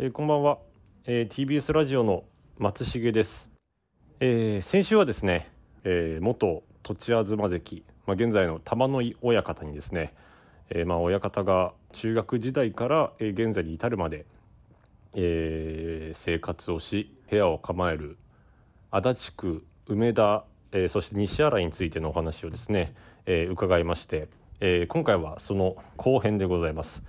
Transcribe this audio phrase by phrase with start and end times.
[0.00, 0.58] えー、こんばんは、
[1.06, 2.22] えー、TBS ラジオの
[2.56, 3.50] 松重です、
[4.20, 5.50] えー、先週はですね、
[5.82, 10.14] えー、元栃東関、まあ、現在の玉の井親方にですね、
[10.70, 14.24] えー、まあ親方が中学時代から、え、現在に至るまで、
[15.14, 18.18] えー、生活をし部屋を構える
[18.92, 22.94] 足立区梅田、えー、そして西新井についてのお話をですね、
[23.26, 24.28] えー、伺いまして、
[24.60, 27.02] えー、今回はその後編でございます。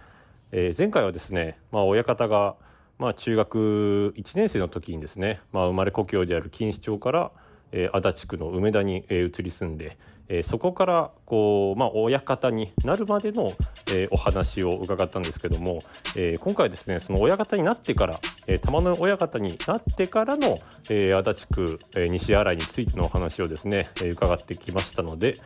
[0.51, 2.55] えー、前回はですね、まあ、親方が、
[2.99, 7.31] まあ、中学1年生の時にですね、まあ、生まれ故郷である錦糸町から、
[7.71, 13.53] えー、足立区の梅田に、えー、移り住んで、えー、そこからこう、まあ、親方になるまでの、
[13.87, 15.81] えー、お話を伺ったんですけども、
[16.17, 25.39] えー、今回はですねその親方になってから、えー、玉の親方になってからの、えー、足立区、えー、西新井についてのお話をですね、えー、伺ってきましたので、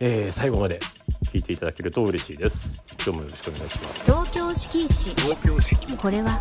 [0.00, 0.80] えー、最後まで
[1.32, 2.76] 聞いていただけると嬉しいです。
[3.04, 4.04] 今日もよろしくお願いします。
[4.04, 6.38] 東京敷地これは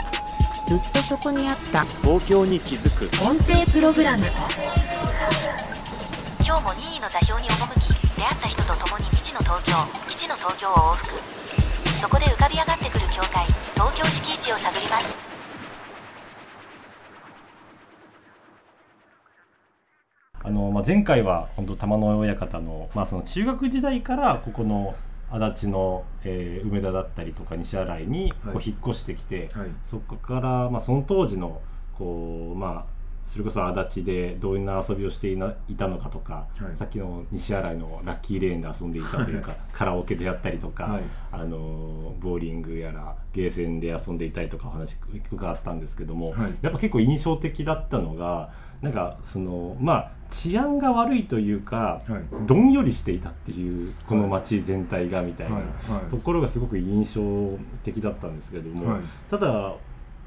[0.65, 1.83] ずっとそこにあった。
[2.01, 3.05] 東京に気づく。
[3.25, 4.23] 音声プログラム。
[6.45, 9.73] 今日も任意の座標に赴き出会った人と共に未知の東京
[10.09, 11.19] 基地の東京を往復。
[12.01, 15.33] そこで浮かび上がってくる境界東京敷地を探ります。
[20.45, 24.95] あの、まあ、前回は本当玉の親方の,、まあその中学時代からここの
[25.31, 29.63] 足立の、えー、梅田だったりとか西新井にこう引っ越してきて、はい。
[29.63, 31.61] はい、そこから、まあ、その当時の
[31.97, 32.93] こう、まあ、
[33.25, 44.97] それこそ足立でどんな遊びをしていないたのかとか、はい、さっきの西新井のラッキーレーンで遊んでいたというかカラオケでやったりとか、はい、あのボーリングやらゲーセンで遊んでいたりとかお話
[45.31, 48.51] 伺ったんですけども、はい、やっぱ結構印象的だったのが
[48.81, 52.01] なんかそのまあ治安が悪いというか、
[52.47, 55.61] どんよりしていたっていうこの街全体がみたいな
[56.09, 57.21] ところがすごく印象
[57.83, 58.97] 的だったんですけれども、
[59.29, 59.75] ただ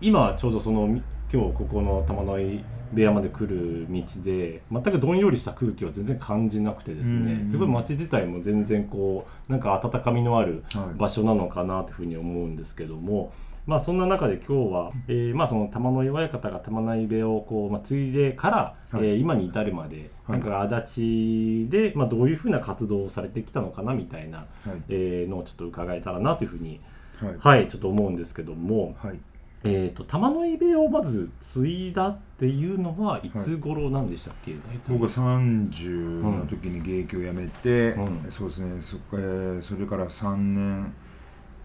[0.01, 10.63] 今ちょうどその今日ここの玉の井部屋まで来る道で全くどんよりした空気は全然感じなくてですね、すごい街自体も全然こうなんか温かみのある
[10.97, 13.33] 場所なのかなというふうに思うんですけども。
[13.67, 24.47] まあ、そんな中で今日は、えー、まあその玉の井親方が玉の井部屋をこう、まあ、継いでから、はい、えー、今に至るまで、なんか足立で、まあ、どういうふうな活動をされてきたのかなみたいな、はい、
[24.89, 26.81] えー、のをちょっと伺えたらなというふうに、
[27.21, 29.19] はい、はい、ちょっと思うんですけども、はい、
[29.65, 38.83] えーと、玉の井部屋をまず継いだっていうのはいつ頃なんでしたっけ、はい、僕は30の時に現役を辞めて、うん、そうですね。
[38.83, 40.95] そ,、えー、それから3年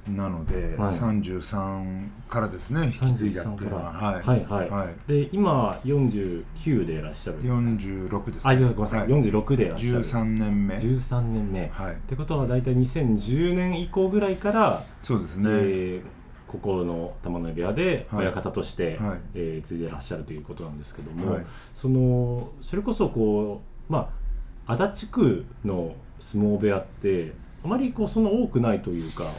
[0.08, 4.70] なので、はい、33からですね引き継いだっていうのは、はい、はいはい。
[4.70, 4.96] はい。
[5.08, 7.42] で今49でいらっしゃる。
[7.44, 10.00] 46です、ね、あごめんなさい、はい、46でいらっしゃる。
[10.02, 10.76] 13年目。
[10.76, 21.46] 13年目、はい、ってことは大体2010年以降ぐらいからそうですね、えーここの玉の部屋で親方として、はい、えー、継いでらっしゃるということなんですけども、はい、
[21.76, 24.14] そのそれこそこうま
[24.68, 27.34] あ足立区の相撲部屋って
[27.64, 29.32] あまりこうそんな多くないというか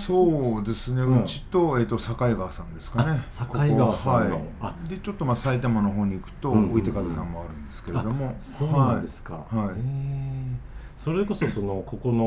[0.00, 3.22] そうですね、うん、うちと,、えーと、境川さんですかね。
[3.38, 12.24] 境川さんの、はい、でちょっとまあ埼玉の方に行くと、置いて風さんもあるんですけれども、そうなんですか、はい、それこそそのここの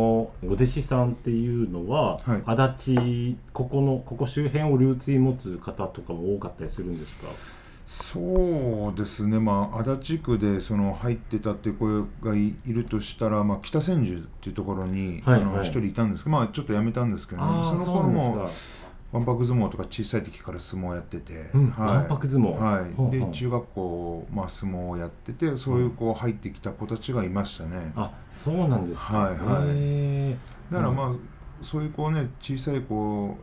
[0.47, 7.27] お弟子さんっていうのは、はい、足立ここのここ周辺をルーツに持つ方とかも多かったりするんですか？
[7.87, 15.45] そうですね、まあ、足立区でその入ってたっていう声がいるとしたら、まあ、北千住っていうところに一、はい。
[15.45, 18.49] はい、人いたんですけど、まあ、ちょっと辞めたんですけど、ね、その頃も
[19.13, 22.07] わんぱく相撲とか小さい時から相撲やってて、うん、はい、
[22.49, 30.31] はい、で中学校、まあ、相撲をやっててそういうこう入ってきた子たちがいましたね、あそうなんですか、はいはい。
[30.69, 33.37] だからまあ、そういうこうね小さい子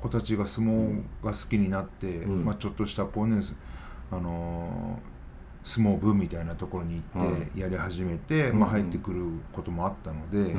[0.00, 3.42] 子たちが相撲が好きになって、うん、まあ、ちょっとしたこうね
[4.10, 5.10] あのー
[5.64, 10.54] 相撲部みたいなところに行ってやり始めて、まあ、入ってくることもあったので、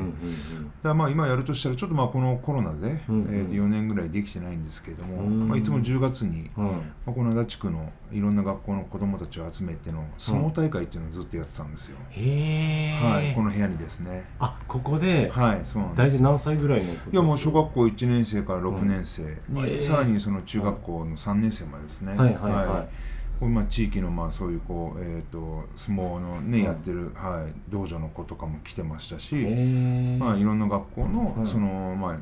[0.84, 6.72] だまあ今やるとしたらちょっとまあこのコロナで、えー、4年ぐらいできてないんですけれども、まあ、いつも10月に、ま
[7.08, 11.98] あ、この足立区のいろんな学校の子どもたちを集めての相撲大会っていうのをずっとやってたんですよ。
[11.98, 14.26] はい、この部屋にですね。
[14.40, 16.16] あここで、はい、そうなんです。
[16.16, 22.16] 大体何歳ぐらいのいやもう小学校1年生から6年生に、さらにその中学校の3年生までですね。
[22.16, 22.52] はいはい。
[22.54, 23.11] はい
[23.48, 32.20] まあ地域のまあそういうこう、えーと、相撲のね、やってる、はい、道場の子とかも来てましたし、まあ、いろんな学校のその、まあ、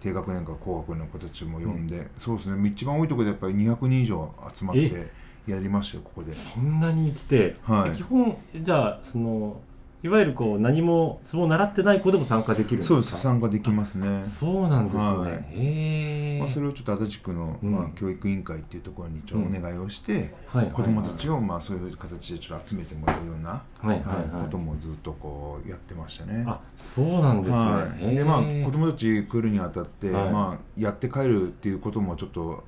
[0.00, 2.68] 低学年か高学年の子たちも呼んで、うん、そうですね。
[2.68, 5.10] 一番多いところでやっぱり200人以上集まって
[5.46, 6.34] やりましたよここで。
[6.34, 9.60] そんなに来て、はい、基本じゃあその
[10.02, 12.94] いわゆるこう何も相撲を習ってない子でも参加できるんですか？
[12.94, 13.22] そうです。
[13.22, 14.24] 参加できますね。
[14.24, 15.30] そうなんですね、はい。
[15.30, 17.70] へえ、まあ、それをちょっと足立区の、うん。
[17.70, 24.44] まあ、教育委員会っていうところにちょっとお願いをして、はい子どもたちをまあそういう形でちょっと集めてもらうような、はいはいはい。
[24.44, 26.44] こともずっとこうやってましたね。
[26.48, 30.30] あそうなんですね、はい、でまあ子供たち来るにあたって、はい。
[30.30, 32.64] まあ、やって帰るっていうこともちょっと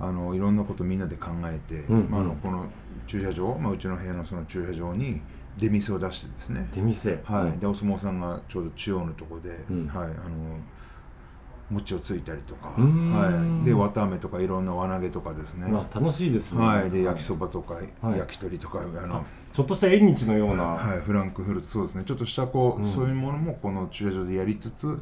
[0.00, 2.10] あのいろんなことみんなで考えて、うんうん。
[2.10, 2.66] まあ、あのこの
[3.06, 5.20] 駐車場、まあ、うちの部屋のその駐車場に
[5.56, 7.20] 出店を出してですね、出店。
[7.24, 9.86] はい、でお相撲さんがちょうど中央のところで、うん。
[9.86, 10.14] はい、あの
[11.70, 16.64] 餅をついたりとか、はい、で綿あめとかいろんな輪投げとかですね、まあ楽しいですね。
[16.64, 18.18] はい、で焼きそばとか、はい。
[18.18, 19.22] 焼き鳥とかあのあ
[19.52, 22.04] ちょっとした縁日のような、はい、フランクフルトそうですね。
[22.04, 22.84] ちょっとしたこう、うん。
[22.84, 25.00] そういうものもこの駐車場でやりつつ、うん。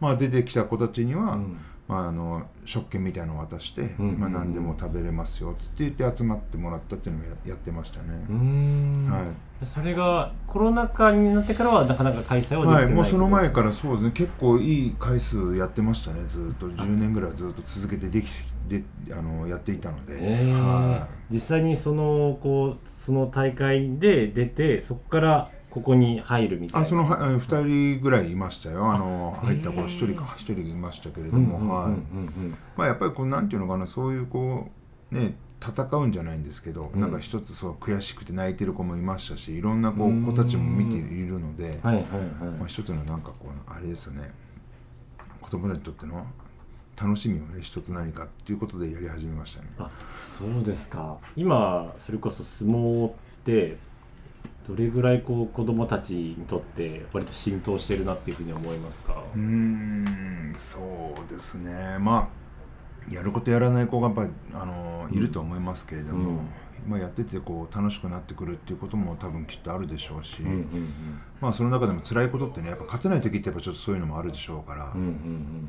[0.00, 9.10] まあ、出てきた子たちには、うんまあ、あの食券みたいなのを渡して、うんまあ、何でも食べれますよつって言って集まってもらったっていうのをややってましたね。
[9.10, 9.22] は
[9.62, 9.66] い。
[9.66, 14.10] それがコロナ禍になってからはなかなか開催はできては、ないい、もうその前からそうですね。
[14.10, 16.20] 結構いい回数やってましたね。
[16.28, 18.26] ずっと10年ぐらいずっと続けてでき
[18.68, 20.52] であのやっていたので、えー。
[20.52, 26.86] は実際にそのこうその大会で出てそこからここに入るみい、たいな。
[26.86, 27.64] あそのはあ2
[27.96, 28.90] 人ぐらいいましたよ。
[28.90, 29.86] あのあ入った子へー。
[29.86, 31.58] 1人か1人いましたけれどうんも、
[32.76, 34.70] まあ、やっぱりこうなんていうのかなそういうこ
[35.12, 37.00] うね戦うんじゃないんですけど、うん。
[37.00, 41.80] なんか一つそう悔しくて泣いてる子もいましたしいろんなこう子たちも見ているので、
[42.66, 44.32] 一つのなんかこうあれですよね。
[45.40, 46.26] 子供たちにとっての
[47.00, 49.68] 楽しみをね一つ何かっていうことでやり始めましたね。
[49.78, 49.90] あ
[50.22, 51.16] そうですか。
[51.36, 53.12] 今それこそ相撲っ
[53.44, 53.78] て
[54.68, 59.24] どれぐらいこう子供たちにとって割と浸透してるなっていうふうに思いますか？
[59.34, 61.96] うーんそうですね。
[62.00, 62.30] ま
[63.10, 66.38] あやることやらない子がやっぱりあのいると思いますけれども、うん。
[66.86, 70.84] まあ、やっててこう楽しくなってくるっていうことも多分きっとあるでしょうし、うんうん
[71.38, 75.68] まあその中でも辛いことってねやっぱ勝てない時ってやっぱちょっとそういうのもあるでしょうから、うんうんうん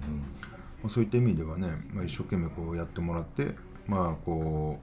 [0.81, 3.55] まあ、そういった意味ではね、まあ、一生懸命こうやってもらって
[3.85, 4.79] まあこ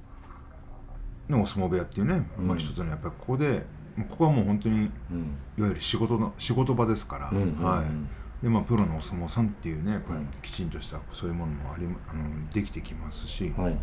[1.29, 2.49] う、ね、お相撲部屋っていうね、うん。
[2.49, 3.62] まあ、一つのやっぱりここでまあ
[4.09, 7.27] ここはもう本当にいわゆる仕事の仕事場ですから、
[7.67, 7.87] はい。
[8.43, 13.81] でまあ、プロのお相撲さんっていうねやっぱりうんきちんとしたそういうものもありあのできてきますし、はいはいはい。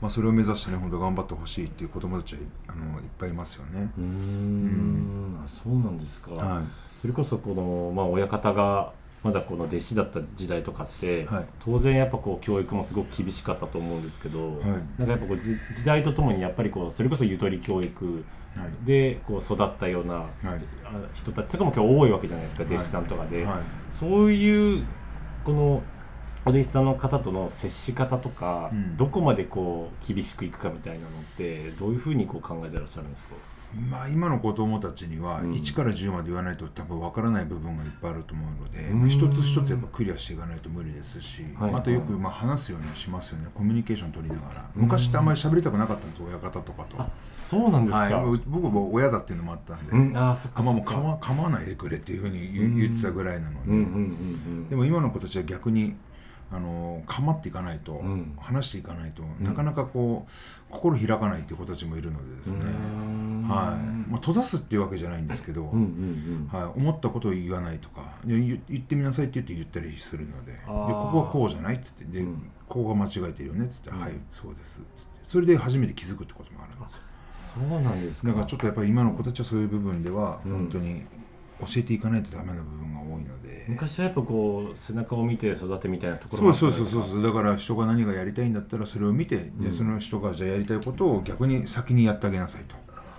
[0.00, 3.90] まあ、それを目指してね本当頑張ってほしいっていう子供たちはあのいっぱいいますよね。
[3.96, 5.40] うーん。
[5.44, 6.64] あそうなんですか、はい。
[6.98, 11.44] それこそこの、まあ、親方がまだこの弟子だった時代とかって、はい。
[11.60, 14.64] 当然やっぱこう教育もすごく厳しかったと思うんですけど、はい。
[14.66, 18.24] なんかやっぱこうじ時代とともにやっぱりこうそれこそゆとり教育はい
[18.84, 20.26] でこう育ったような、
[21.14, 22.74] 人たちとかも今日多いわけじゃないですか、はい。
[22.74, 23.56] 弟子さんとかで、はい。
[23.90, 24.84] そういう
[25.44, 25.82] この
[26.46, 28.96] お弟子さんの方との接し方とか、うん。
[28.96, 33.34] どこまでこう厳しくいくかみたいなのってどういうふうにこう考えてらっしゃるんですか？
[33.74, 35.52] まあ、今の子供たちにはうん。
[35.52, 39.00] 1から10まで言わないと多分わからない部分がいっぱいあると思うので、うん。
[39.00, 41.70] まあ一つ一つやっぱクリアしていかないと無理ですし、はい。
[41.70, 43.48] またよくまあ話すようにはしますよね。
[43.54, 44.70] コミュニケーション取りながら。
[44.74, 47.00] 昔ってあんまり喋りたくなかったんです親方とかと。
[47.00, 50.84] あそうなんですか、はい、う僕も親だっていうのもあったんで、うん、あーそっかあまあもう
[51.20, 55.94] 構わないでくれっていうふうにうん言言ってたぐらいなので、でも今の子たちは逆に
[56.54, 58.36] あの構っていかないと、うん。
[58.38, 59.42] 話していかないと、ん。
[59.42, 60.32] なかなかこう
[60.70, 64.10] 心開かないっていう子たちもいるのでですね、はい。
[64.10, 65.80] まあ、閉ざすっていうわけじゃないんですけど、うんうんう
[66.44, 66.48] ん。
[66.52, 72.50] はい、思ったことを言わないとか言言ってみなさいって言って言ったりするのででここはこうじゃないっつってで、うん。
[72.68, 74.00] ここが間違えてるよねっつって、うん。
[74.00, 74.78] はいそうです。
[74.78, 77.00] っつってそれで初めて気づくってこともあるんですよ。
[77.54, 78.28] そうなんですか。
[78.28, 80.52] だからちょっとやっぱり今の子たちはそういう部分ではうん。
[80.52, 81.02] 本当に
[81.60, 87.22] 教えていかないとダメな部分が多いので、昔はやっぱこう背中を見て育てみたいなところそうそうそうそうそう。
[87.22, 89.60] だから人が何がやりたいんだったらそれを見て、うん。
[89.60, 92.74] でその人がじゃあやりたいことを逆に先にやってあげなさいと。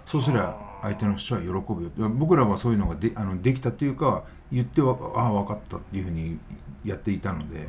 [0.05, 2.09] そうすれば相手の人は喜ぶよ。
[2.09, 6.37] 僕らはそういうのがであのできたっていうか言ってはああ分かったっていうふうに
[6.83, 7.65] やっていたので、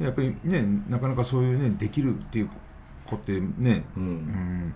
[0.00, 2.50] やっぱりねなかなかそういうねできるっていう
[3.06, 4.74] 子ってね、ううんん、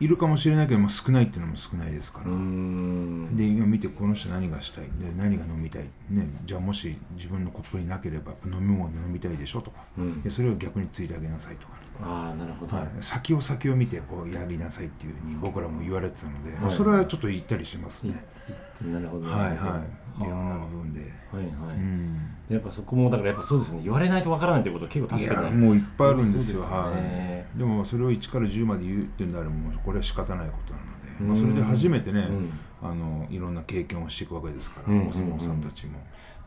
[0.00, 2.24] いるかもしれないけど、まあ、少ないっていうのも少ないですから。
[2.26, 9.84] で今見てこの人何がしたいで何が飲みたい、ね、じゃあもし自分のコップになければ飲み物飲みたいでしょとか。
[9.98, 10.22] うん。
[10.22, 16.66] でそれを逆についてあげなさいとか、ああなるほど、はい、先を先を見てこうやりなさいっていうふうに僕らも言われてたので、まはい。
[16.68, 19.26] あ、それはちょっと言ったりしますね、はいなるほど。
[19.28, 20.28] はいい。
[20.28, 22.16] ろんな部分で、はいはい、うん。
[22.48, 23.80] やっぱそこもだからやっぱそうですね。
[23.82, 25.56] 言われないとわからないってことは結構確かに。
[25.56, 27.58] もういっぱいあるんですよ、ね、はい。
[27.58, 30.84] でもそれを1から10まで言うってんであれもこれは仕方ないことなの
[31.18, 32.50] で、まあ、それで初めてね、うん、
[32.82, 35.98] あのいろんな経験をしていくわけですから、うん、お相撲さんたちも。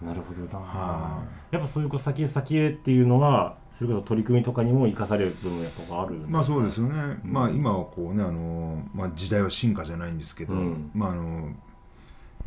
[0.01, 10.55] なるほどな、はやっぱそういうこう先へ先へっていうのはそれこそ取り組みとかにも生かされる部分やっぱあるまあそうですよね、うん、まあ今はこうねあの、まあ、時代は進化じゃないんですけど、
[10.93, 11.53] まああの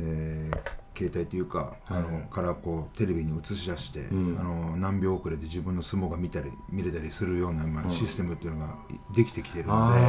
[0.00, 8.74] えー携帯というか、あのからこうテレビに映し出して、あの何秒遅れで自分の相撲が見たり見れたりするような、まあ、システムっていうのが
[9.14, 10.00] できてきてるので、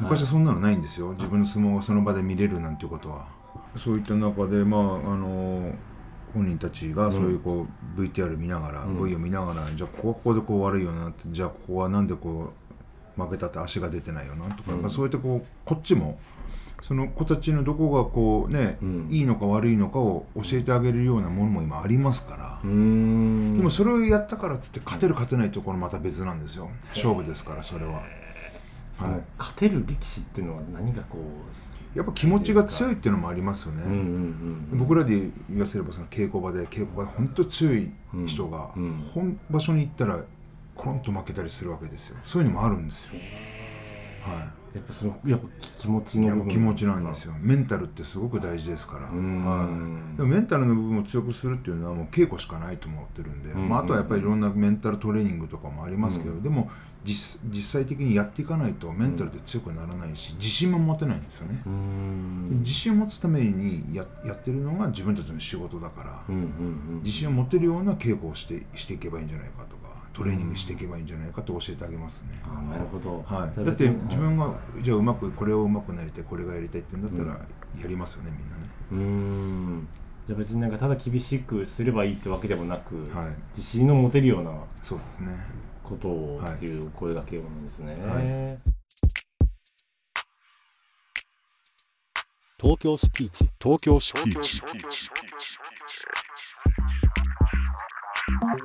[0.00, 1.12] 昔はそんなのないんですよ。
[1.12, 3.28] 自分の相撲がその場で見れるなんていうことは。
[3.76, 5.72] そういった中で、まああの
[6.34, 12.52] 本人たちがそういうこう、VTR 見ながら、V を見ながらじゃあここはここでこう悪いよなってじゃあここはなんでこ
[13.16, 16.18] う負けたって足が出てないよなとか、うん、そうやってこうこっちも
[16.82, 22.58] その子たちのどこがこうね、うん、いいのか悪いのかを教えてあげるようなものも今ありますから。
[22.62, 26.70] でもそれをやったからっつって勝てる勝てないところまた別なんですよ。
[26.90, 28.04] 勝負ですからそれは、はい、
[29.38, 33.82] 勝てる力士っていうのは何がこうやっぱ気持ちが強いっていうのもありますよね、
[34.72, 37.90] 僕らで言わせればその稽古場で稽古場で本当強い
[38.26, 38.70] 人が、
[39.12, 40.20] 本場所に行ったら
[40.76, 42.16] コロンと負けたりするわけですよ。
[42.24, 43.10] そういうのもあるんですよ
[44.20, 44.60] はい。
[44.72, 45.48] やっぱそのやっぱ
[45.78, 47.34] 気持ちの気持ちなんですよ。
[47.40, 56.70] メンタルってすごく大事ですから、はい、でもメンタルの部分を強くするっていうのはもう稽古しかないと思ってるんで、まあ、あとはやっぱりいろんなメンタルトレーニングとかもありますけど、でも
[57.02, 61.62] 実実際的にやっていかないとメンタルで強くならないし自信も持てないんですよね。
[62.60, 66.34] 自信を持つためにややってるのが自分たちの仕事だから、
[67.02, 69.76] 自信を持てるような稽古をしてしていけばいいんじゃないかと
[70.12, 72.40] トレーニングしていけばいいんじゃないかと教えてあげますね。
[72.44, 77.38] あなるほど、はい、だって自分がじゃあうまくこれをうまくなりたいこれがやりたいって言うんだったら
[77.80, 78.62] やりますよね、みんなね。
[78.92, 78.94] う
[79.82, 79.88] ん。
[80.26, 84.52] じゃあ別になんかただ厳しくすればいいってわけでもなく、はい、自信の持てるような
[84.82, 85.34] そうですね。
[85.84, 87.94] ことをっていう声がけをなんですね。
[87.94, 88.58] はい。
[92.60, 93.48] 東京スピーチ。
[93.60, 94.62] 東京スピーチ。
[98.40, 98.58] なん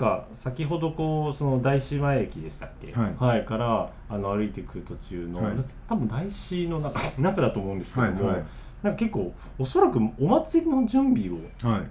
[0.00, 5.54] か先ほどこうその大師前駅でしたっけ、はい、はい、からあの歩いてくる途中の、はい、
[5.90, 8.44] 多分大師の中 中だと思うんですけども、はいはい、
[8.82, 11.38] なんか結構おそらくお祭りの準備を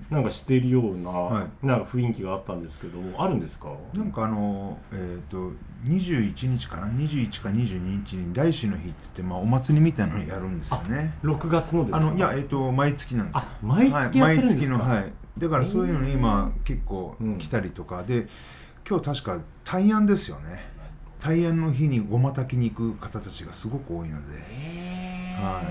[0.09, 3.71] なんかしているような,、なんか雰囲気があったんですけどあるんですか？
[3.93, 5.51] なんかあのえっ、ー、と
[5.85, 11.13] 21日かな？21か22日に大師の日っつって、まあ、お祭りみたいなのやるんですよね。
[11.23, 11.97] 6月のですか？
[11.99, 18.03] あのいやえっ、ー、と毎月なんです毎月毎月のはいだからそういうのに今結構来たりとか。
[18.03, 18.27] で、
[18.87, 20.67] 今日確か大安ですよね。
[21.21, 24.37] 大安の日にごま炊きに行く方たちがすごく多いので、
[25.35, 25.63] は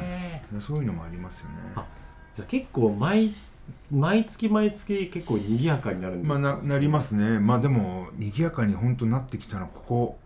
[0.57, 1.55] い、そういうのもありますよね。
[2.35, 3.35] じゃあ結構毎
[3.91, 7.39] 毎月毎月結構賑やかになるんですか、まあ、ななりますね。
[7.39, 10.19] まあでも賑やかに本当なってきたのはここ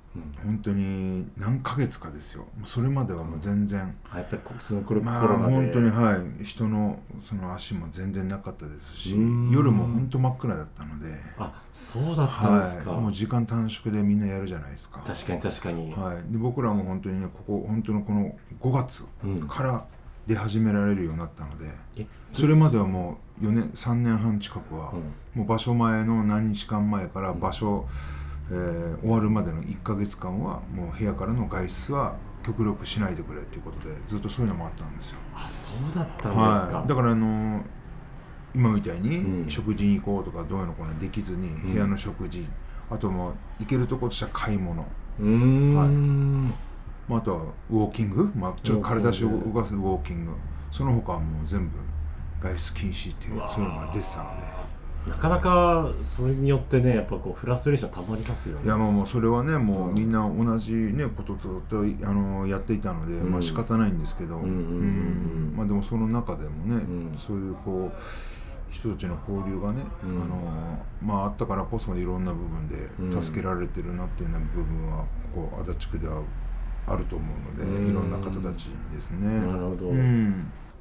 [0.44, 2.46] 本当に何ヶ月かですよ。
[2.64, 6.44] それまではもう全然、やっぱりその頃まあ本当にはい。
[6.44, 9.16] 人のその足も全然なかったですし
[9.50, 11.14] 夜も本当真っ暗だったので。
[11.38, 15.00] あそうだったんですか、はい、もう時間短縮でみんなやるじゃないですか。
[15.06, 19.04] 確かに確かに、はい、で僕らも本当にねここ本当のこの5月
[19.48, 19.86] から
[20.26, 24.92] 出始められるようになったので、うん、それまではもう4年3年半近くは、
[25.34, 35.16] もう場所前の何日間前から場所、うんえー、終わるまでの1か月間はもう部屋からの外出は極力しないでくれっていうことでずっとそういうのもあったんですよ。
[35.34, 37.62] あそうだったんですか、はい、だからあのー、
[38.54, 44.82] 今みたいに食事に行こうとかどういうのこうできずに部屋の食事、うん、あとも行けるところとしては買い物。
[44.82, 44.86] は
[45.86, 45.88] い。
[47.08, 50.32] まあ、あとはウォーキング、まあ、ちょっと体を動かすウォーキング。
[50.70, 51.76] その他はもう全部
[52.40, 54.61] 外出禁止っていうそういうのが出てたので。
[55.08, 58.64] なかなかそれによってねやっぱこうフラストレーションたまりますよね。
[58.64, 64.38] いやまあもうそれはねもうみんな同じねことずっとあのやっていたので、うん、まあ仕方ないんですけど。
[64.38, 72.88] まあでもその中でもね、うん、そういうこう人たちの交流がね、うん、あのまああったからこそいろんな部分で
[73.22, 75.04] 助けられてるなっていうような部分は
[75.34, 76.22] ここ足立区では
[76.86, 78.10] あると思うので、いろん。
[78.10, 79.28] な方たちですね。
[79.46, 79.92] なるほど、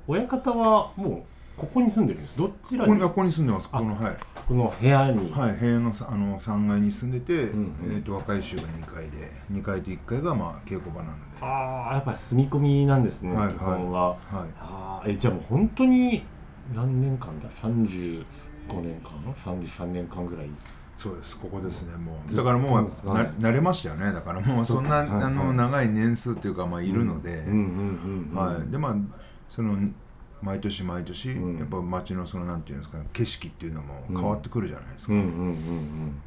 [0.08, 2.38] 親方はもうここに住んでるんです。
[2.38, 3.00] どちらに？
[3.00, 3.70] ここに住んでます。
[3.70, 4.16] このはい。
[4.48, 5.32] この部屋に？
[5.32, 11.22] はい部屋のあの3階に住んでて、うんうん、えーと、若い衆が2階で2階と1階がまあ稽古場なので。
[11.42, 14.18] ああやっぱり住み込みなんですね、はい、基本は、はい、
[14.60, 16.24] あえじゃあもう本当に
[16.74, 18.26] 何年間だ？35
[18.82, 20.50] 年間？33年間ぐらい？
[20.98, 21.38] そうです。
[21.38, 22.36] ここですねもう。
[22.36, 24.12] だからもう慣れましたよね。
[24.14, 27.44] だからもうそんなあの長い年数っていうかまあいるので。
[28.34, 28.72] はい。
[28.72, 28.96] でまあ
[29.50, 29.78] その
[30.42, 35.20] 毎年毎年、うん、やっぱ街のそのなんていうんですか景色っていうのも変わってくるじゃないですか、で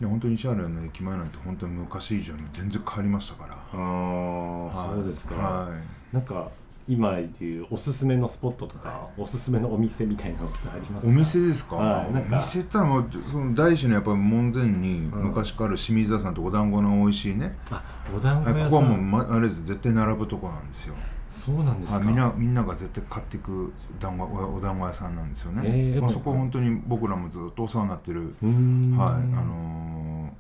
[0.07, 3.55] 本当にシャーレの駅前なんて本当に昔以上に全然変わりましたから。
[3.55, 5.69] ああ、はい、そうですか、は
[6.13, 6.51] い、なんか
[6.87, 11.11] 今でいうおすすめのスポットとかおすすめのお店みたいなのってありますか？
[11.11, 17.83] お店ですか、はい、お店ってのはその大師のやっぱり門前に昔から清水田さんとお団子の美味しいね、あ
[18.15, 19.65] お団子屋さん、ここはもう、ま、あれです。
[19.65, 20.95] 絶対並ぶとこなんですよ
[21.35, 21.99] そうなんですか。
[21.99, 28.21] みんなみんなが絶対買っていく団子お団子屋さんなんですよね、えー、まあ、そこは本当に僕らもずっとお世話になってる。
[28.21, 30.33] はいあのー、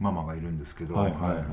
[0.00, 1.44] ママがいるんですけどはいはい、はい。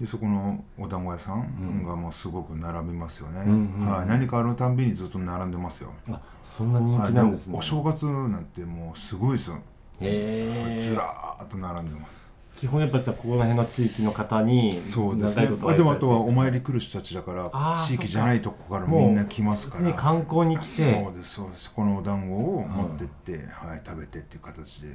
[0.00, 5.92] でそこのお団子屋さんがもうすごく並びますよね、うんはい、何かあるたんびにずっと並んでますよ。
[6.10, 9.58] あそんな人気なんですね、はい、お正月なんてもうすごいですよ。
[10.00, 15.50] へえずらーっと並んでます基本やっぱりさここら辺の地域の方にそうですね。
[15.64, 19.92] あでもあとはお参り来る人たちだから地域じゃないとこからみんな来ますから。
[19.94, 20.66] 観光に来て。
[20.66, 21.72] そうですそうです。
[21.72, 24.88] このお団子を持ってって、はい、はい、食べてっていう形で。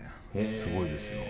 [0.46, 1.28] すごいですよ、はい、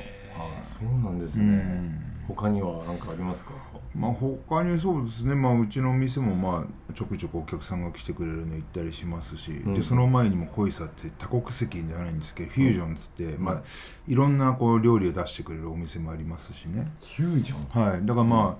[0.61, 2.01] そうなんですね、うん。
[2.27, 3.51] 他には何かありますか？
[3.95, 5.35] まあ他にそうですね。
[5.35, 13.63] まあうちの店もまあちょくちょくお客さんが来てくれるの行ったりしますし、うん、でその前にも恋さって多国籍じゃないんですけどフュージョンっつって、うん、まあ
[14.07, 16.87] いろんなこう料理を出してくれるお店もありますしね。
[17.15, 17.89] フュージョン？
[17.89, 18.05] はい。
[18.05, 18.55] だからまあ、うん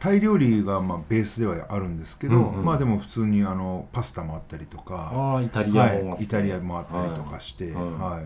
[0.00, 5.72] タイ料理がまあベースではあるんですけど、うんうん、まあでも普通にあのパスタもあったりとかあイタリア
[6.04, 8.24] も、はい、イタリアもあったりとかして、はい、はい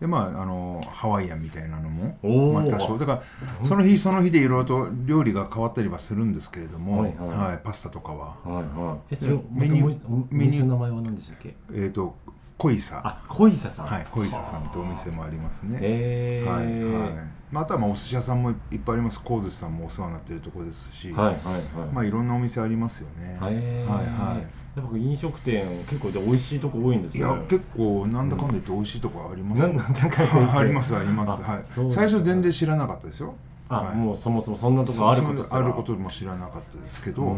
[0.00, 2.18] でまああのハワイアンみたいなのも、
[2.52, 2.98] まあ、多少。
[2.98, 3.22] だから
[3.64, 7.28] その日その日でいろいろと料理が変わったりはするんですけれども、はい、はい。
[7.28, 10.64] はい、パスタとかは、はいはい、えそれメニューメニュー。
[10.66, 11.56] 名前は何でしたっけ？
[11.72, 12.14] えっ、ー、と
[12.58, 12.94] 小伊佐。
[12.94, 13.86] あ小伊佐さん。
[13.86, 15.78] はい小伊佐さんとお店もありますね。
[15.80, 17.26] へえはいはい。
[17.50, 19.20] まあ、あとはまあお寿司屋さんもいっぱいあります。
[19.20, 21.62] 神寿司さんもお世話になってるところですし、はいはいはい、
[21.92, 23.38] まあいろんなお店ありますよね。
[23.40, 24.46] はいはい
[24.76, 27.20] やっぱ飲食店結構で美味しいとこ多いんですね。
[27.20, 30.22] いや結構なんだかんだ言って美味しいとこあります、ね、なんだか
[30.58, 30.94] あります？
[30.94, 31.90] ありますはい。
[31.90, 33.34] 最初全然知らなかったですよ。
[33.68, 37.34] あ、はい、もうそもそもそんなとこあることあることも知らなかったですけど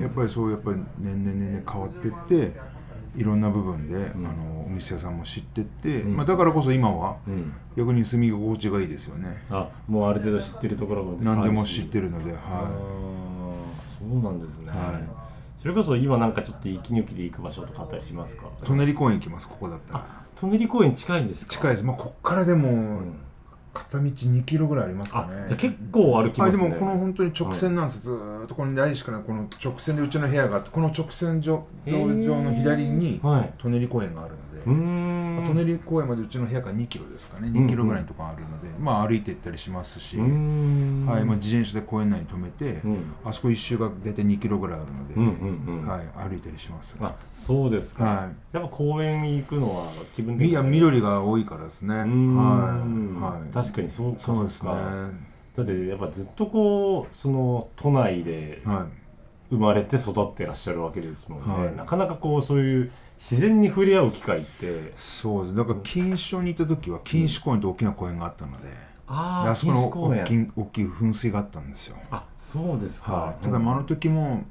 [0.00, 2.60] やっぱりそうやっぱり年々年々変わっていって
[3.16, 9.42] いろんな部分で、うん、あのお店屋さんも知ってって、うん、まあ、だからこそ今は、うん、逆に住み心地がいいですよね。
[9.50, 12.40] あもうある程度知ってるところも何でも知ってるのではい。
[13.98, 15.21] そうなんですね、はい
[15.62, 18.50] それこそ今なんかちょっと息抜きで行く場所とかあったりしますか？
[18.66, 20.04] 舎人公園行きますここだったら。
[20.40, 21.52] 舎人公園近いんですか？
[21.52, 21.84] 近いです。
[21.84, 23.14] まあこっからでも、うん。
[23.74, 25.46] 片道2キロぐらいありますかね。
[25.48, 37.48] じゃ結構歩きますね、はい、でもこの本当に直線なんです、はい、ずっとこの大師からこの直線でうちの部屋があってこの直線上道上の左に舎人公園があるので、舎人公園までうちの部屋から2キロですかね。
[37.48, 40.28] 2キロぐらいのところあるので、うんうん、まあ歩いて行ったりしますし、はい。
[40.28, 50.50] まあ、自転車で公園内に止めて、うん、あそこ一周が大体2キロぐらいあるので、うんうんうん、はい、歩いたりします、あそうですか、はい、やっぱ公園に行くのは気分的に。
[50.52, 51.96] いや緑が多いからですね。
[51.96, 54.70] はい、はい、確かにそうそうですね。
[55.56, 58.62] だってやっぱずっとこうその都内で
[59.50, 62.92] 生まれて育ってらっしゃるわけですもんね、はい、なかなかこうそういう
[63.30, 64.92] 自然に触れ合う機会って。
[64.96, 65.56] そうです。
[65.56, 68.74] だから錦糸町に行った時は錦糸公園って大きな公園があったので、うん、
[69.06, 71.96] ああそこの大き大きい噴水があったんですよ。
[72.10, 74.44] あそうですか、はい、ただ、あの時も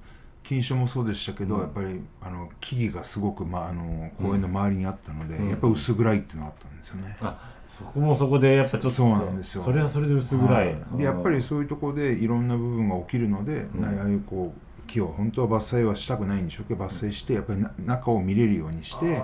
[0.44, 9.64] 錦糸町もそうでしたけど、うん、やっぱりあの木々がすごく、ま、あの公園の周りにあったので、うん、やっぱり薄暗いっていうのがあったんですよね、あそこもそこでやっぱちょっとそうなんですよ。
[9.64, 19.24] それはそれで薄暗い、はい、でやっぱりそういうところでいろんな部分が起きるので、うん、ああいうこう木を本当は伐採はしたくないんでしょうけど伐採してやっぱり中を見れるようにして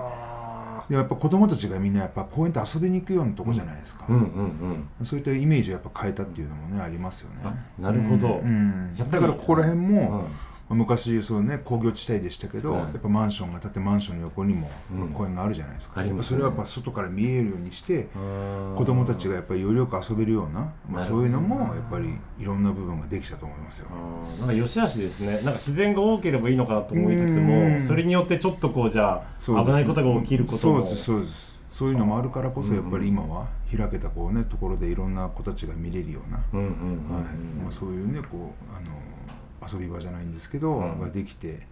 [0.89, 4.89] でやっぱ子供たちがみんなやっぱ公園って遊びに行くようなとこじゃないですか、うんうんうん。
[4.99, 7.41] うん、そういったイメージをやっぱ変えたっていうのもねありますよね。
[7.77, 10.27] なるほど、うん、だからここら辺も、
[10.69, 14.69] 昔そうね工業地帯でしたけど、やっぱマンションが建ってマンションの横にも
[15.13, 18.10] 公園があるじゃないですか、うん、それはやっぱ外から見えるようにして
[18.75, 23.88] 子供たちがやっぱりよりよく遊べるような、まあ、そういうのもやっぱりいろんな部分ができたと思いますよ。
[24.39, 25.36] なんか良し悪しですね。
[25.36, 30.82] なんか自然が多ければいいのかなと思いつつもそれによってちょっとこうじゃあ危ないことが起きることも。
[30.82, 31.58] そうですそうです。
[31.69, 36.39] そういうのもあるからこそやっぱり今は開けたこうねところでいろんな子たちが見れるような。
[37.71, 38.88] そういうねこうあの
[39.72, 41.67] 遊び場じゃないんですけど、うん、ができて。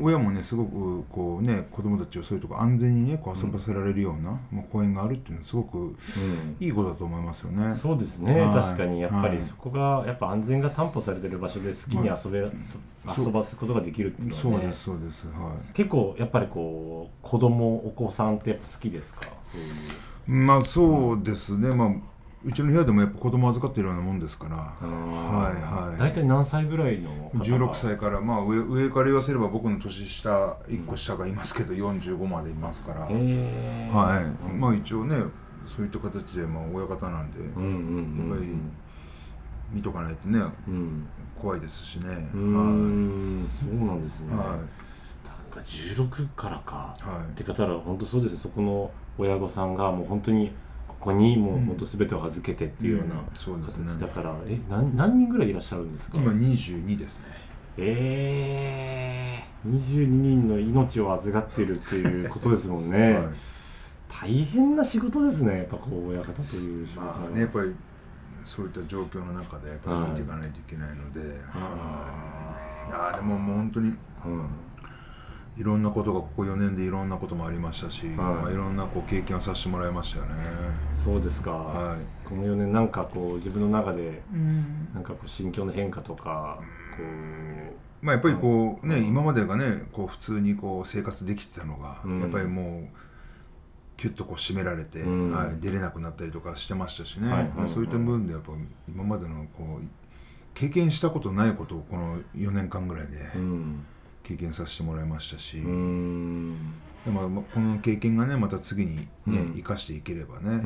[0.00, 5.96] 親もねすごくこうね子供たちをそういうとこ安全にねこう遊ばせられるような、うん、公園があるっていうのはすごく
[6.60, 7.64] いいことだと思いますよね。
[7.64, 9.00] うん、そうですね、はい、確かに。
[9.00, 12.42] やっぱりそこがやっぱ安全が担保されてる場所で好きに遊べ、
[13.04, 19.22] まあ、遊ばすことができるっていうのは、ね、そうですそうです、はい、結構やっぱりこう子供お子さんってやっぱ好きですか？
[19.52, 19.74] そういう。
[20.26, 21.74] まあそうですね。
[21.74, 21.88] まあ
[22.46, 24.56] うちの部屋でもやっぱ子供預かってるようなもんですから。
[24.56, 25.98] はいはい。
[25.98, 33.00] 大体何歳ぐらいの16歳からまあ上上から言わせれば僕の年下1個下がいますけど、うん、45までいますから。
[33.00, 34.52] はい。
[34.52, 35.16] まあ一応ね
[35.66, 38.54] そういった形でまあ親方なんで、やっぱり
[39.72, 41.06] 見とかないとね、うん、
[41.40, 42.08] 怖いですしね。
[42.08, 42.24] はい。
[42.28, 42.44] そう
[43.86, 44.58] なんですね、は
[45.56, 50.52] い、16からか、はい、って方は本当そうですねそこの親御さんがもう本当に
[51.04, 56.16] ここにもう本当全てを預けてっていうような形だから、え何何人ぐらいいらっしゃるんですか？
[56.16, 57.26] 今22ですね。
[57.76, 63.24] ええー、22人の命を預かってるっていうことですもんね、 はい、
[64.08, 67.74] 大変な仕事ですねやっぱこう親方というまあねやっぱり
[68.44, 72.54] そういった状況の中でやっぱり見ていかないといけないので、は
[72.86, 73.96] い、いやでももう本当に、うん
[75.56, 78.16] いろんなことがここ4年でいろんなこともありましたし、はい。
[78.16, 80.34] まあ、いろんなこう経験をさせてもらいましたよね。
[80.96, 84.22] そうですか、はい、この4年なんかこう自分の中で
[84.92, 86.58] なんかこう心境の変化とか、
[86.96, 92.98] こうまあ、やっぱりこうね、今までがねこう普通にこう生活できてたのが、うん、やっぱりもう
[93.96, 98.52] キュッとこう締められて、うん、はい、出れなくなったりとかしてましたしね、はいはいはい、そういった部分でやっぱ
[98.88, 99.86] 今までのこう
[100.52, 103.18] 経験したことないことをこの4年間ぐらいで。
[103.36, 103.86] うん
[104.24, 105.62] 経験させてもらいましたし。
[105.62, 105.62] で
[107.10, 110.60] もこの経験がねまた次にね、うん、生かしていければね。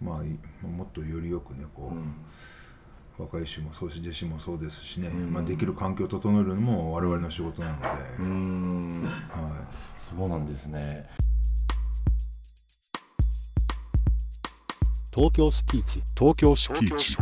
[0.00, 2.14] まあもっとよりよくねこう、うん。
[3.18, 7.98] 若い衆もそうし弟子もそうですしね、うん、まあ、できる環境を整えるのも我々の仕事なので、はい、
[9.98, 11.08] そうなんですね。
[15.12, 16.00] 東京スピーチ。
[16.16, 17.16] 東京スピーチ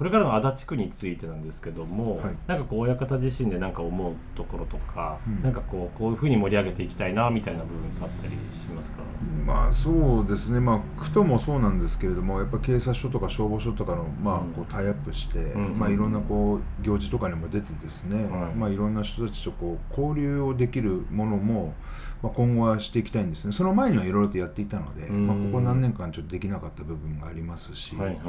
[0.00, 9.02] これからの足立区についてなんですけども、はい、なんかこう親方自身で何か思うところとか、うん、なんかこうこういうふうに盛り上げていきたいなみたいな部分ってあったりしますか？
[9.44, 10.58] まあそうですね。
[10.58, 21.74] まあ区ともそうなんですけれどもやっぱ警察署とか消防署とかのまあこうタイアップして、うん、まあいろんなこう行事とかにも出てですね、はい、まあいろんな人たちとこう交流をできるものも
[22.22, 23.52] まあ、今後はしていきたいんですね。
[23.52, 28.24] その前にはいろいろとやっていたので、まあ、ここ何年間ちょっとできなかった部分がありますし、はいはいはい、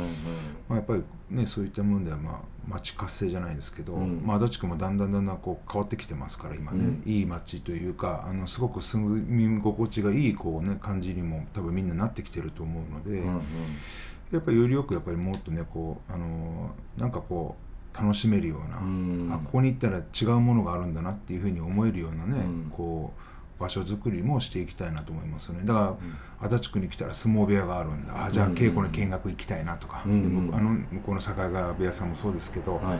[0.69, 13.41] まあ、やっぱりねそういったものでは、まあ、町活性じゃないですけど、うん、まあ、足立区もだんだんだんだんこう変わってきてますから今ね、うん、いい町というかあのすごく住み心地がいいこう、ね、感じにも多分みんななってきてると思うので、うんうん、
[14.31, 23.30] やっぱりよりよくやっぱりもっとねこうあのなんかこう楽しめるような、うん、あここに行ったら違うものがあるんだなっていうふうに思えるようなね、こう
[23.61, 25.61] 場所づくりもしていきたいなと思いますよね。
[25.63, 28.25] だから、足立区に来たら相撲部屋があるんだ。
[28.25, 30.11] あじゃあ稽古の見学行きたいなとか、うん
[30.49, 32.97] うん、あの向こうの境川部屋さんもそうですけど、はい、はい、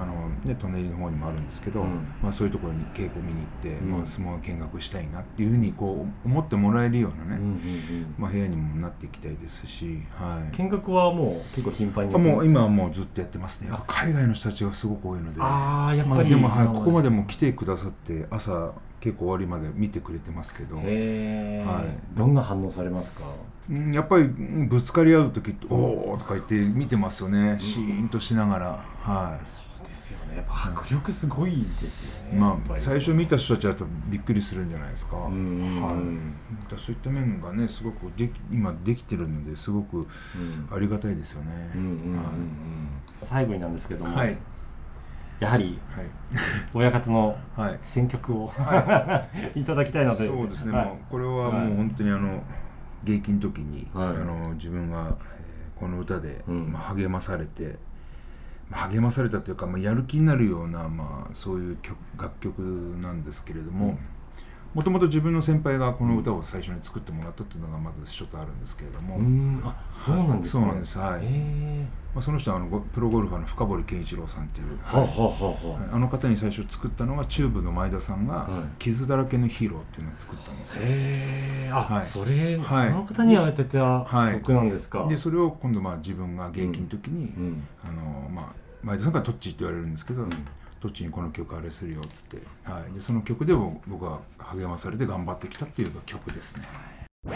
[0.00, 12.16] あのね、隣の方にもあるんですけど、うん、まあ、そういうところに稽古見に行って、うん、まあ、相撲見学したいなっていうふうにこう思ってもらえるようなね、うんうんうん、まあ、部屋にもなっていきたいですし、はい、見学はもう結構頻繁に？
[12.16, 13.70] もう今はもうずっとやってますね。
[13.88, 15.40] 海外の人たちがすごく多いので。
[15.42, 20.86] あやっぱり、まあ、でも、はい、ここまでも来てくださって朝結構終わりまで見てくれてますけど、はい、
[22.16, 23.24] どんな反応されますか？
[23.92, 28.66] やっぱりぶつかり合う時って「おお!」とか言って見てますよね、シーンとしながら。
[29.00, 29.48] はい。
[29.48, 30.36] そうですよね。
[30.36, 35.16] やっぱ迫力すごいですよね、まあ最初見た人たちだとびっくりするんじゃないですか。
[35.16, 35.32] はい。
[36.76, 40.06] そういった面がねすごくで今できてるのですごく
[40.70, 41.70] ありがたいですよね、
[43.20, 44.36] 最後になんですけども、はい
[45.42, 46.06] やはり、はい、
[46.72, 47.36] 親方の
[47.82, 50.26] 選曲を、はい、 いただきたいので。
[50.26, 52.42] そうですね、はい、もうこれはもう本当にあの
[53.04, 57.76] 現役の時に、あの自分が、えー、この歌で、うん、まあ、励まされて、
[58.70, 62.60] まあ、励まされたというか、まあ、やる気になるような、まあ、そういう曲楽曲
[63.00, 63.98] なんですけれども、うん
[64.74, 69.18] もともと自分の先輩がこの歌を最初に作ってもらったっていうのがまず一つあるんですけれども、
[69.64, 70.98] あそうなんです、ね、そうなんです。
[70.98, 71.26] はい、ま
[72.16, 80.82] あ、その人はあのプロゴルファーの深堀健一郎さんっていう、はい、あの方に最初作ったのがチューブの前田さんが「傷だらけのヒーロー」っていうのを作ったんですよ。
[80.84, 80.86] へ
[81.66, 81.70] え。
[81.70, 87.42] あ、はい、それ、はい、その方に当てた曲なんですか、はい、でそれを今度まあ自分が現役の時に、うん。
[87.42, 88.46] うん、あのまあ
[88.82, 90.30] 前田さんがトッチって言われるんですけど、うん
[90.82, 96.64] どっちにこの曲あれするよっつって、はい、でその曲でも僕は励まされて頑張ってきたっていう曲ですね。
[97.24, 97.32] な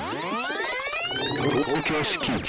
[2.37, 2.43] ん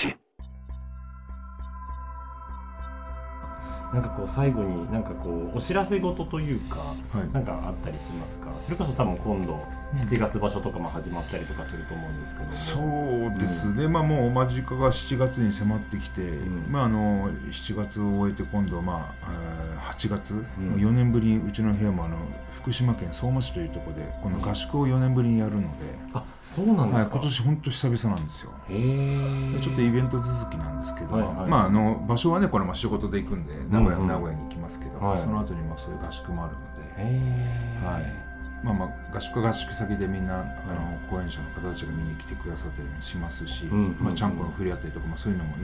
[3.94, 8.48] なんかこう最後になんかこうお知らせ事というか、はい、なんかあったりしますか？
[8.64, 22.18] それこそ多分今度7月場所とかも始まったりとかすると思うんですけどそうですね、うん、まあもう間近が7月に迫ってきて、うん、まああの7月を終えて今度はまあ8月、うん、4年ぶりにうちの部屋もあの
[22.52, 25.68] 福島県相馬市というところでこの合宿を4年ぶりにやるので、
[26.14, 28.52] あそうなんですか、はい、今年本当久々なんですよ。
[28.68, 38.28] へちょっとイベント続きなんですけど、はいはい、まああの場所はねこれまあ仕事で行くんで名古屋、うんうん、名古屋に行きますけど、はい、その後にもそういう合宿もあるので、はい。
[38.64, 45.56] まあ、まあ合宿合宿先でみんな、あの講演者の方たちが見に来てくださったりもしますし、まあ、ちゃんこの触れ合ったりとか、まあ、そういうのも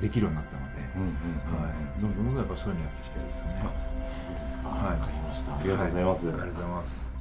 [0.00, 0.86] できるようになったので、は
[1.70, 2.24] い、どんどん。
[2.26, 3.64] どんどんやっぱそういうのやっていきたいですね。
[4.02, 5.56] そうですか、はい、わかりました。
[5.56, 7.11] ありがとうございます、ありがとうございます